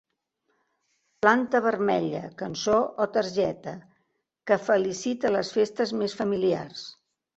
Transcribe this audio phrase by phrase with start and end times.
[1.25, 3.75] Planta vermella, cançó o targeta
[4.51, 6.83] que felicita les festes més familiars.